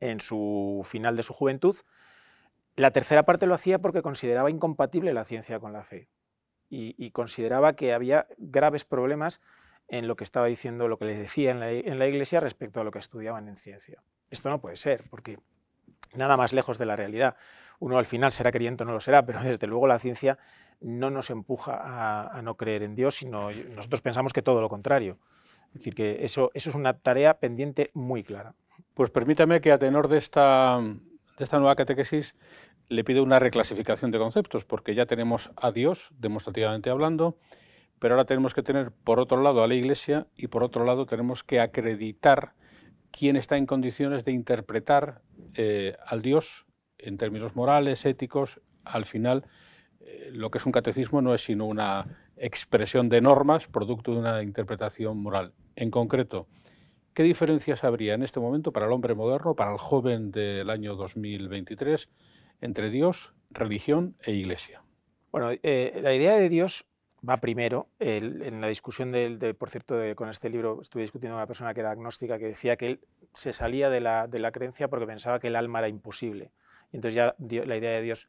[0.00, 1.74] en su final de su juventud.
[2.76, 6.08] La tercera parte lo hacía porque consideraba incompatible la ciencia con la fe
[6.68, 9.40] y, consideraba que había graves problemas
[9.88, 12.90] en lo que estaba diciendo, lo que les decía en la, iglesia respecto a lo
[12.90, 14.02] que estudiaban en ciencia.
[14.30, 15.38] Esto no puede ser, porque
[16.14, 17.36] nada más lejos de la realidad.
[17.78, 20.38] Uno al final será creyente o no lo será, pero desde luego la ciencia
[20.80, 24.68] no nos empuja a, a no creer en Dios, sino nosotros pensamos que todo lo
[24.68, 25.18] contrario.
[25.68, 28.54] Es decir, que eso, eso es una tarea pendiente muy clara.
[28.94, 32.34] Pues permítame que a tenor de esta, de esta nueva catequesis
[32.88, 37.36] le pido una reclasificación de conceptos, porque ya tenemos a Dios, demostrativamente hablando,
[37.98, 41.06] pero ahora tenemos que tener por otro lado a la Iglesia y por otro lado
[41.06, 42.52] tenemos que acreditar
[43.10, 45.22] quién está en condiciones de interpretar
[45.54, 46.66] eh, al Dios
[46.98, 48.60] en términos morales, éticos.
[48.84, 49.44] Al final,
[50.00, 52.06] eh, lo que es un catecismo no es sino una
[52.36, 55.52] expresión de normas producto de una interpretación moral.
[55.74, 56.46] En concreto,
[57.16, 60.96] ¿Qué diferencias habría en este momento para el hombre moderno, para el joven del año
[60.96, 62.10] 2023,
[62.60, 64.82] entre Dios, religión e iglesia?
[65.32, 66.84] Bueno, eh, la idea de Dios
[67.28, 67.88] va primero.
[67.98, 71.80] en la discusión, del, por cierto, con este libro estuve discutiendo con una persona que
[71.80, 73.00] era agnóstica que decía que él
[73.32, 76.50] se salía de la, creencia porque pensaba que el alma era imposible.
[76.92, 78.28] Y entonces ya la idea de Dios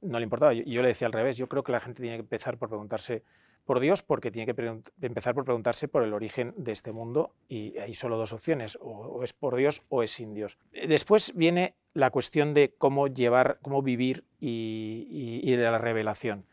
[0.00, 0.52] no le importaba.
[0.52, 3.22] Yo le decía al revés, yo creo que la gente tiene que empezar por preguntarse
[3.64, 7.78] por Dios porque tiene que empezar por preguntarse por el origen de este mundo y
[7.78, 10.58] hay solo dos opciones, o, es por Dios o es sin Dios.
[10.72, 16.46] Después viene la cuestión de cómo llevar, cómo vivir y, de la revelación.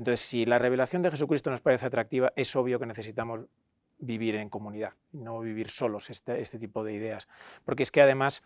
[0.00, 3.40] Entonces, si la revelación de Jesucristo nos parece atractiva, es obvio que necesitamos
[3.98, 7.28] vivir en comunidad, no vivir solos este, este tipo de ideas.
[7.66, 8.42] Porque es que además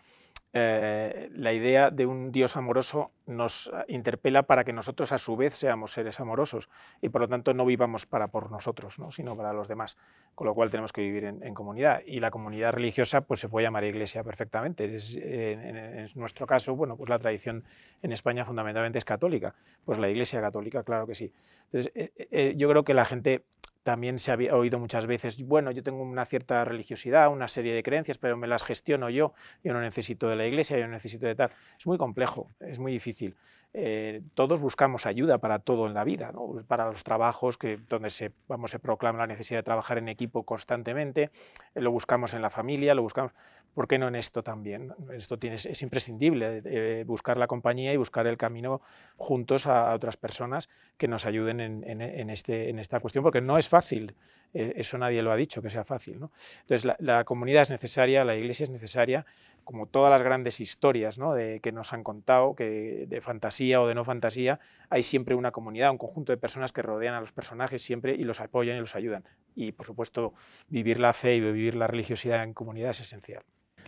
[0.57, 5.55] eh, la idea de un Dios amoroso nos interpela para que nosotros a su vez
[5.55, 6.69] seamos seres amorosos
[7.03, 9.11] y por lo tanto no vivamos para por nosotros, ¿no?
[9.11, 9.97] sino para los demás,
[10.37, 12.03] con lo cual tenemos que vivir en, comunidad.
[12.07, 14.95] Y la comunidad religiosa pues, se puede llamar iglesia perfectamente.
[14.95, 17.65] Es, en, nuestro caso, bueno, pues la tradición
[18.03, 21.33] en España fundamentalmente es católica, pues la iglesia católica, claro que sí.
[21.65, 23.43] Entonces, eh, eh, yo creo que la gente
[23.85, 27.83] también se ha oído muchas veces, bueno, yo tengo una cierta religiosidad, una serie de
[27.83, 31.27] creencias, pero me las gestiono yo, yo no necesito de la iglesia, yo no necesito
[31.27, 31.51] de tal.
[31.79, 33.37] Es muy complejo, es muy difícil.
[33.75, 36.33] Eh, todos buscamos ayuda para todo en la vida,
[36.67, 40.45] para los trabajos, que, donde se, vamos, se proclama la necesidad de trabajar en equipo
[40.45, 41.31] constantemente,
[41.75, 43.33] eh, lo buscamos en la familia, lo buscamos,
[43.75, 44.93] ¿por qué no en esto también?
[45.13, 48.81] Esto tiene, es imprescindible, eh, buscar la compañía y buscar el camino
[49.17, 53.69] juntos a, otras personas que nos ayuden en, este, en esta cuestión, porque no es
[53.69, 54.15] fácil,
[54.53, 56.15] eso nadie lo ha dicho, que sea fácil.
[56.15, 59.27] Entonces, la, la comunidad es necesaria, la iglesia es necesaria,
[59.65, 63.95] como todas las grandes historias de, que nos han contado, que de fantasía o de
[63.95, 64.61] no fantasía,
[64.91, 68.25] hay siempre una comunidad, un conjunto de personas que rodean a los personajes siempre y
[68.25, 69.25] los apoyan y los ayudan.
[69.55, 70.35] Y por supuesto,
[70.69, 73.43] vivir la fe y vivir la religiosidad en comunidad es esencial.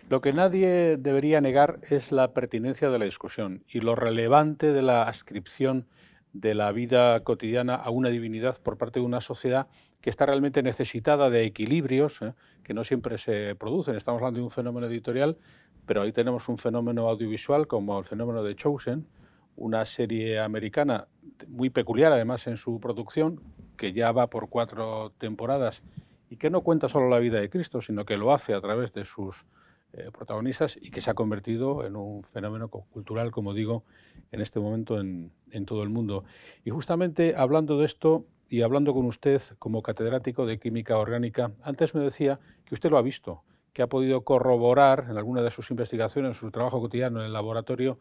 [0.08, 4.82] Lo que nadie debería negar es la pertinencia de la discusión y lo relevante de
[4.82, 5.86] la ascripción
[6.32, 9.66] de la vida cotidiana a una divinidad por parte de una sociedad
[10.00, 12.34] que está realmente necesitada de equilibrios ¿eh?
[12.62, 13.96] que no siempre se producen.
[13.96, 15.38] Estamos hablando de un fenómeno editorial
[15.86, 19.06] pero ahí tenemos un fenómeno audiovisual como el fenómeno de Chosen,
[19.54, 21.06] una serie americana
[21.48, 23.40] muy peculiar además en su producción,
[23.76, 25.82] que ya va por cuatro temporadas
[26.28, 28.92] y que no cuenta solo la vida de Cristo, sino que lo hace a través
[28.92, 29.46] de sus
[29.92, 33.84] eh, protagonistas y que se ha convertido en un fenómeno cultural, como digo,
[34.32, 35.32] en este momento en,
[35.66, 36.24] todo el mundo.
[36.64, 41.94] Y justamente hablando de esto y hablando con usted como catedrático de química orgánica, antes
[41.94, 43.42] me decía que usted lo ha visto
[43.76, 47.34] que ha podido corroborar en alguna de sus investigaciones, en su trabajo cotidiano en el
[47.34, 47.98] laboratorio,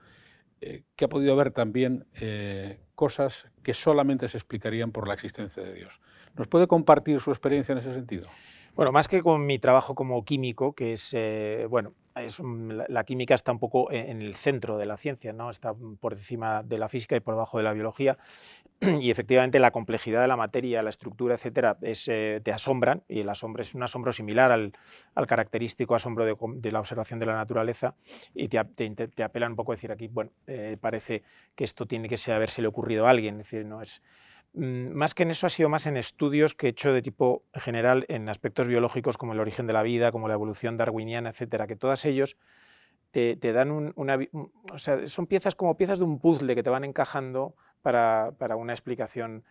[0.62, 5.62] eh, que ha podido ver también eh, cosas que solamente se explicarían por la existencia
[5.62, 6.00] de Dios.
[6.36, 8.30] ¿Nos puede compartir su experiencia en ese sentido?
[8.76, 11.94] Bueno, más que con mi trabajo como químico, que es, eh, bueno,
[12.90, 15.50] la, química está un poco en el centro de la ciencia, ¿no?
[15.50, 18.18] está por encima de la física y por debajo de la biología,
[19.00, 23.30] y efectivamente la complejidad de la materia, la estructura, etcétera, eh, te asombran, y el
[23.30, 24.74] asombro es un asombro similar al,
[25.26, 27.96] característico asombro de, la observación de la naturaleza,
[28.34, 31.24] y te, te, apelan un poco a decir aquí, bueno, eh, parece
[31.56, 34.02] que esto tiene que haberse le ocurrido a alguien, es decir, no es
[34.56, 38.06] más que en eso ha sido más en estudios que he hecho de tipo general
[38.08, 41.76] en aspectos biológicos como el origen de la vida, como la evolución darwiniana, etcétera, que
[41.76, 42.38] todos ellos
[43.12, 44.20] te, dan una...
[44.72, 48.74] O sea, son piezas como piezas de un puzzle que te van encajando para, una
[48.74, 49.44] explicación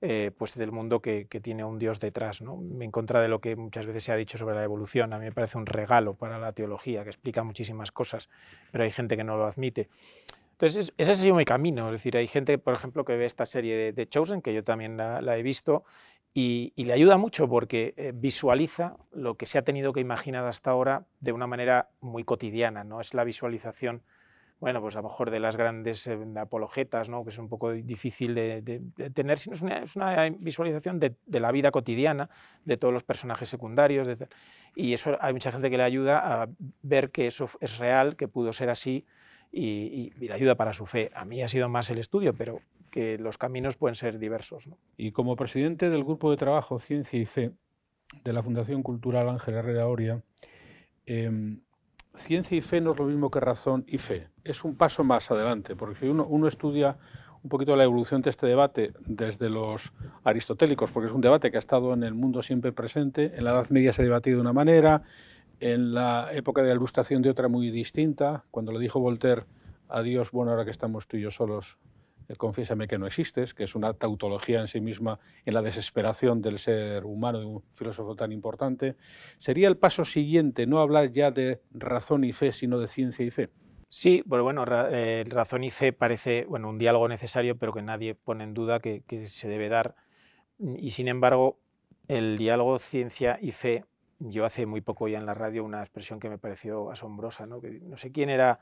[0.00, 2.60] eh, pues del mundo que, tiene un Dios detrás, ¿no?
[2.80, 5.12] en contra de lo que muchas veces se ha dicho sobre la evolución.
[5.12, 8.28] A mí me parece un regalo para la teología que explica muchísimas cosas,
[8.70, 9.88] pero hay gente que no lo admite.
[10.62, 11.86] Entonces, ese ha sido mi camino.
[11.86, 14.96] Es decir, hay gente, por ejemplo, que ve esta serie de, Chosen, que yo también
[14.96, 15.82] la, he visto,
[16.32, 20.70] y, le ayuda mucho porque eh, visualiza lo que se ha tenido que imaginar hasta
[20.70, 22.84] ahora de una manera muy cotidiana.
[22.84, 24.02] No es la visualización,
[24.60, 27.24] bueno, pues a lo mejor de las grandes eh, apologetas, ¿no?
[27.24, 32.30] que es un poco difícil de, tener, sino es una, visualización de, la vida cotidiana,
[32.64, 34.06] de todos los personajes secundarios.
[34.76, 36.48] y eso hay mucha gente que le ayuda a
[36.82, 39.04] ver que eso es real, que pudo ser así
[39.52, 41.10] y, la ayuda para su fe.
[41.14, 42.60] A mí ha sido más el estudio, pero
[42.90, 44.68] que los caminos pueden ser diversos.
[44.96, 47.52] Y como presidente del Grupo de Trabajo Ciencia y Fe
[48.24, 50.22] de la Fundación Cultural Ángel Herrera Oria,
[51.06, 51.60] em,
[52.14, 54.28] ciencia y fe no es lo mismo que razón y fe.
[54.44, 56.98] Es un paso más adelante, porque si uno, uno estudia
[57.42, 61.56] un poquito la evolución de este debate desde los aristotélicos, porque es un debate que
[61.56, 64.42] ha estado en el mundo siempre presente, en la Edad Media se ha debatido de
[64.42, 65.02] una manera,
[65.60, 69.44] en la época de la Ilustración de otra muy distinta, cuando le dijo Voltaire
[69.88, 71.78] a Dios, bueno, ahora que estamos tú y yo solos,
[72.28, 76.40] eh, confiésame que no existes, que es una tautología en sí misma en la desesperación
[76.40, 78.96] del ser humano, de un filósofo tan importante,
[79.38, 83.30] sería el paso siguiente no hablar ya de razón y fe, sino de ciencia y
[83.30, 83.50] fe.
[83.88, 88.14] Sí, bueno, bueno, eh, razón y fe parece bueno, un diálogo necesario, pero que nadie
[88.14, 89.94] pone en duda que se debe dar.
[90.58, 91.58] Y sin embargo,
[92.08, 93.84] el diálogo ciencia y fe
[94.30, 97.60] yo hace muy poco ya en la radio una expresión que me pareció asombrosa, ¿no?
[97.60, 98.60] Que no sé quién era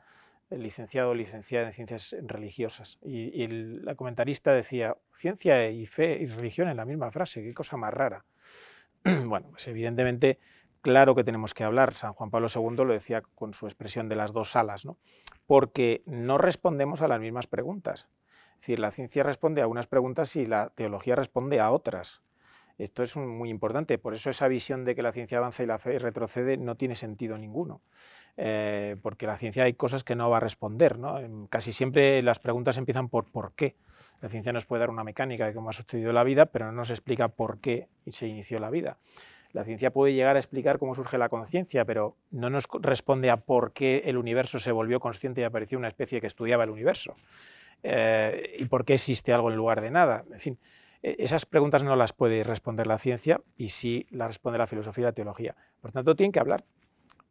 [0.50, 2.98] el licenciado o licenciada en ciencias religiosas.
[3.02, 7.76] Y, la comentarista decía, ciencia y fe y religión en la misma frase, qué cosa
[7.76, 8.24] más rara.
[9.26, 10.38] bueno, pues evidentemente,
[10.80, 11.94] claro que tenemos que hablar.
[11.94, 14.98] San Juan Pablo II lo decía con su expresión de las dos salas, ¿no?
[15.50, 18.08] porque no respondemos a las mismas preguntas.
[18.52, 22.22] Es decir, la ciencia responde a unas preguntas y la teología responde a otras.
[22.80, 25.76] Esto es muy importante, por eso esa visión de que la ciencia avanza y la
[25.76, 27.82] fe retrocede no tiene sentido ninguno,
[28.38, 30.98] eh, porque la ciencia hay cosas que no va a responder.
[31.50, 33.76] Casi siempre las preguntas empiezan por por qué.
[34.22, 36.72] La ciencia nos puede dar una mecánica de cómo ha sucedido la vida, pero no
[36.72, 38.96] nos explica por qué se inició la vida.
[39.52, 43.36] La ciencia puede llegar a explicar cómo surge la conciencia, pero no nos responde a
[43.36, 47.14] por qué el universo se volvió consciente y apareció una especie que estudiaba el universo.
[47.82, 50.24] Eh, y por qué existe algo en lugar de nada.
[50.30, 50.58] En fin,
[51.02, 55.06] esas preguntas no las puede responder la ciencia y sí las responde la filosofía y
[55.06, 55.56] la teología.
[55.80, 56.64] Por tanto, tienen que hablar,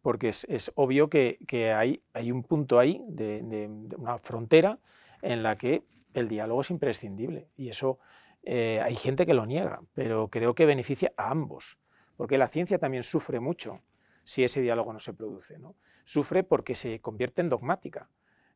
[0.02, 1.38] porque es, obvio que,
[1.76, 4.80] hay, un punto ahí, de, una frontera,
[5.22, 7.50] en la que el diálogo es imprescindible.
[7.58, 8.00] Y eso
[8.44, 11.78] eh, hay gente que lo niega, pero creo que beneficia a ambos,
[12.18, 13.82] porque la ciencia también sufre mucho
[14.24, 15.60] si ese diálogo no se produce.
[15.60, 15.76] ¿no?
[16.04, 18.10] Sufre porque se convierte en dogmática.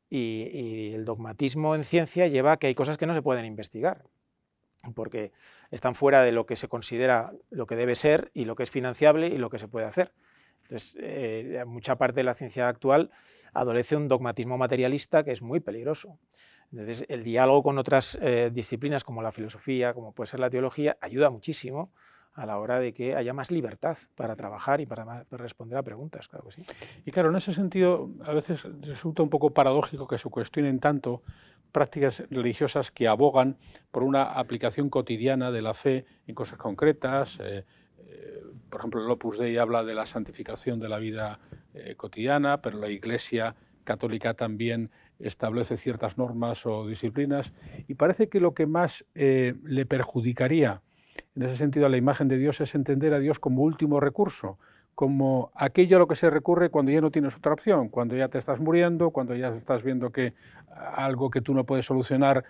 [0.09, 4.05] Y, el dogmatismo en ciencia lleva a que hay cosas que no se pueden investigar
[4.95, 5.31] porque
[5.71, 8.69] están fuera de lo que se considera lo que debe ser y lo que es
[8.69, 10.11] financiable y lo que se puede hacer.
[10.63, 13.11] Entonces, eh, mucha parte de la ciencia actual
[13.53, 16.17] adolece un dogmatismo materialista que es muy peligroso.
[16.71, 20.97] Entonces, el diálogo con otras eh, disciplinas como la filosofía, como puede ser la teología,
[21.01, 21.91] ayuda muchísimo
[22.33, 26.27] a la hora de que haya más libertad para trabajar y para, responder a preguntas,
[26.27, 26.47] claro.
[27.05, 31.21] Y claro, en ese sentido, a veces resulta un poco paradójico que se cuestionen tanto
[31.73, 33.57] prácticas religiosas que abogan
[33.91, 37.39] por una aplicación cotidiana de la fe en cosas concretas.
[37.41, 37.65] Eh,
[37.97, 41.39] eh, por ejemplo, el Opus Dei habla de la santificación de la vida
[41.73, 47.53] eh, cotidiana, pero la Iglesia católica también establece ciertas normas o disciplinas
[47.87, 50.81] y parece que lo que más le perjudicaría
[51.35, 54.57] en ese sentido a la imagen de Dios es entender a Dios como último recurso,
[54.95, 58.27] como aquello a lo que se recurre cuando ya no tienes otra opción, cuando ya
[58.27, 60.33] te estás muriendo, cuando ya estás viendo que
[60.95, 62.43] algo que tú no puedes solucionar,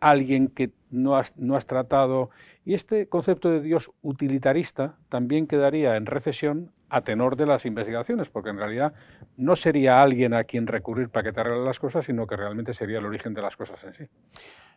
[0.00, 2.30] alguien que no has, no has tratado.
[2.64, 8.30] Y este concepto de Dios utilitarista también quedaría en recesión a tenor de las investigaciones,
[8.30, 8.94] porque en realidad
[9.36, 12.72] no sería alguien a quien recurrir para que te arregle las cosas, sino que realmente
[12.72, 14.04] sería el origen de las cosas en sí.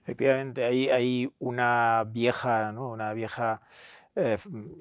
[0.04, 2.90] Efectivamente, hay, hay una vieja, ¿no?
[2.90, 3.62] una vieja
[4.16, 4.38] eh,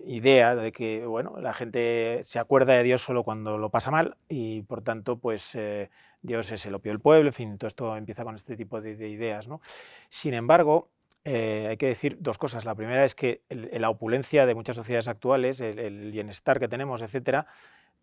[0.06, 4.16] idea de que bueno, la gente se acuerda de Dios solo cuando lo pasa mal
[4.28, 5.88] y por tanto pues eh,
[6.20, 9.08] Dios es el opio del pueblo, en fin, todo esto empieza con este tipo de,
[9.08, 9.46] ideas.
[9.46, 9.60] ¿no?
[10.08, 10.90] Sin embargo,
[11.24, 12.64] eh, hay que decir dos cosas.
[12.64, 17.00] La primera es que la opulencia de muchas sociedades actuales, el, el bienestar que tenemos,
[17.00, 17.46] etcétera,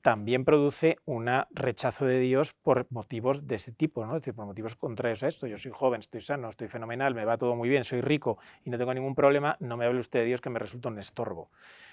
[0.08, 4.16] también produce un rechazo de Dios por motivos de ese tipo, ¿no?
[4.16, 5.48] es decir, por motivos contrarios a esto.
[5.48, 8.70] Yo soy joven, estoy sano, estoy fenomenal, me va todo muy bien, soy rico y
[8.70, 11.52] no tengo ningún problema, no me hable usted de Dios que me resulta un estorbo.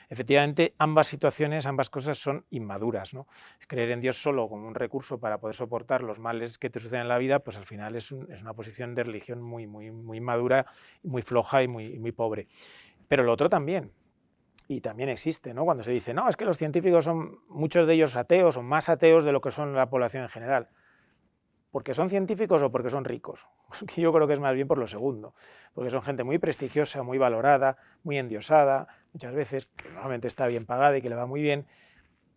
[0.08, 3.14] Efectivamente, ambas situaciones, ambas cosas son inmaduras.
[3.14, 3.26] ¿no?
[3.66, 7.02] Creer en Dios solo como un recurso para poder soportar los males que te suceden
[7.02, 10.66] en la vida, pues al final es, una posición de religión muy, muy, muy inmadura,
[11.02, 12.46] muy floja y muy, muy pobre.
[13.08, 13.90] Pero lo otro también,
[14.66, 15.64] y también existe, ¿no?
[15.64, 18.88] Cuando se dice, no, es que los científicos son, muchos de ellos ateos, o más
[18.88, 20.68] ateos de lo que son la población en general.
[21.70, 23.48] ¿Porque son científicos o porque son ricos?
[23.96, 25.34] Yo creo que es más bien por lo segundo,
[25.74, 30.66] porque son gente muy prestigiosa, muy valorada, muy endiosada, muchas veces, que normalmente está bien
[30.66, 31.66] pagada y que le va muy bien,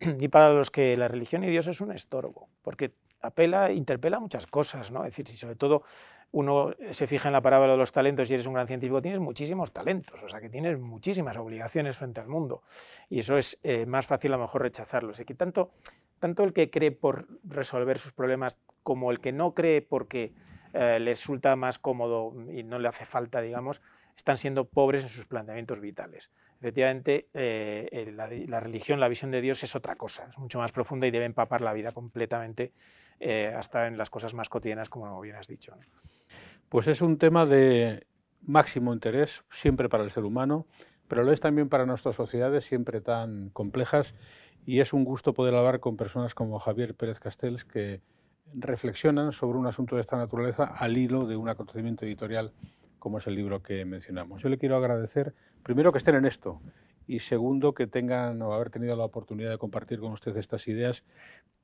[0.00, 4.46] y para los que la religión y Dios es un estorbo, porque apela, interpela muchas
[4.46, 5.04] cosas, ¿no?
[5.04, 5.82] Es decir, si sobre todo
[6.30, 9.20] uno se fija en la parábola de los talentos y eres un gran científico, tienes
[9.20, 12.62] muchísimos talentos, o sea que tienes muchísimas obligaciones frente al mundo.
[13.08, 15.20] Y eso es eh, más fácil a lo mejor rechazarlos.
[15.20, 15.70] Y que tanto,
[16.18, 20.34] tanto el que cree por resolver sus problemas como el que no cree porque
[20.74, 23.80] eh, le resulta más cómodo y no le hace falta, digamos,
[24.14, 26.30] están siendo pobres en sus planteamientos vitales.
[26.60, 30.72] Efectivamente, eh, la, la, religión, la visión de Dios es otra cosa, es mucho más
[30.72, 32.72] profunda y debe empapar la vida completamente,
[33.56, 35.74] hasta en las cosas más cotidianas, como bien has dicho.
[36.68, 38.06] Pues es un tema de
[38.42, 40.66] máximo interés siempre para el ser humano,
[41.08, 44.14] pero lo es también para nuestras sociedades siempre tan complejas
[44.66, 48.02] y es un gusto poder hablar con personas como Javier Pérez Castells que
[48.54, 52.52] reflexionan sobre un asunto de esta naturaleza al hilo de un acontecimiento editorial
[52.98, 54.42] como es el libro que mencionamos.
[54.42, 56.60] Yo le quiero agradecer, primero, que estén en esto
[57.06, 61.04] y segundo, que tengan o haber tenido la oportunidad de compartir con usted estas ideas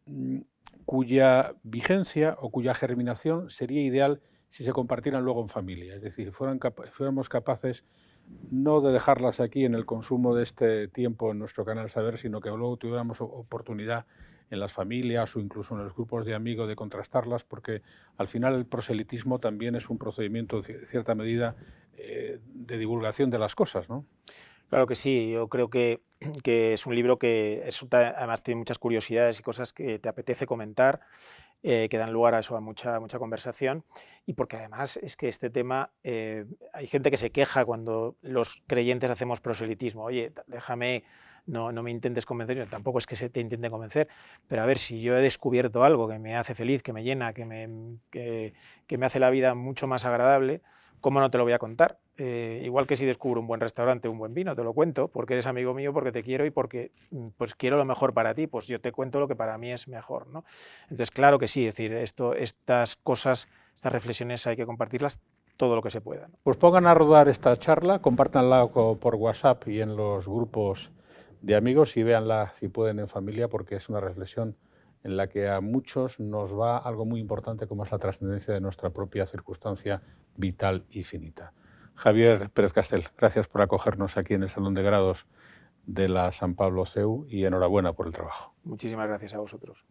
[0.07, 0.39] mm,
[0.87, 4.23] cuya vigencia o cuya germinación sería ideal
[4.55, 5.97] si se compartieran luego en familia.
[5.97, 6.61] Es decir, fueran
[6.93, 7.83] fuéramos capaces
[8.53, 12.41] no de dejarlas aquí en el consumo de este tiempo en nuestro canal Saber, sino
[12.41, 14.07] que luego tuviéramos oportunidad
[14.51, 17.83] en las familias o incluso en los grupos de amigos de contrastarlas, porque
[18.17, 21.57] al final el proselitismo también es un procedimiento, de cierta medida,
[21.97, 24.07] eh, de divulgación de las cosas, ¿no?
[24.69, 26.01] Claro que sí, yo creo que,
[26.45, 31.01] que es un libro que además tiene muchas curiosidades y cosas que te apetece comentar
[31.67, 33.85] eh, que dan lugar a eso, a mucha, mucha conversación,
[34.27, 38.63] y porque además es que este tema, eh, hay gente que se queja cuando los
[38.67, 41.05] creyentes hacemos proselitismo, oye, déjame,
[41.47, 44.09] no, no me intentes convencer, yo tampoco es que se te intente convencer,
[44.47, 47.33] pero a ver, si yo he descubierto algo que me hace feliz, que me llena,
[47.33, 48.53] que me, que,
[48.87, 50.61] que me hace la vida mucho más agradable,
[51.01, 51.99] ¿cómo no te lo voy a contar?
[52.17, 55.35] Eh, igual que si descubro un buen restaurante, un buen vino, te lo cuento, porque
[55.35, 58.47] eres amigo mío, porque te quiero y porque mm, pues, quiero lo mejor para ti,
[58.47, 60.29] pues yo te cuento lo que para mí es mejor.
[60.29, 60.45] ¿no?
[60.85, 65.21] Entonces, claro que sí, decir, estas cosas, estas reflexiones hay que compartirlas
[65.57, 66.29] todo lo que se pueda.
[66.43, 70.91] Pues pongan a rodar esta charla, compártanla por WhatsApp y en los grupos
[71.43, 74.57] de amigos y véanla si pueden en familia porque es una reflexión
[75.03, 78.61] en la que a muchos nos va algo muy importante como es la trascendencia de
[78.61, 80.01] nuestra propia circunstancia
[80.37, 81.53] vital y finita.
[81.95, 85.27] Javier Pérez Castel, gracias por acogernos aquí en el Salón de Grados
[85.87, 88.55] de la San Pablo CEU y enhorabuena por el trabajo.
[88.65, 89.85] Muchísimas gracias a vosotros.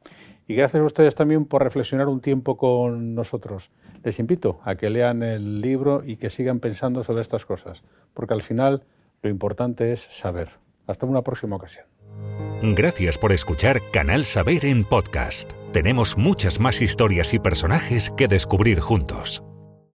[0.47, 3.69] Y gracias a ustedes también por reflexionar un tiempo con nosotros.
[4.03, 7.83] Les invito a que lean el libro y que sigan pensando sobre estas cosas,
[8.13, 8.83] porque al final
[9.21, 10.49] lo importante es saber.
[10.87, 11.85] Hasta una próxima ocasión.
[12.61, 15.51] Gracias por escuchar Canal Saber en podcast.
[15.71, 19.43] Tenemos muchas más historias y personajes que descubrir juntos.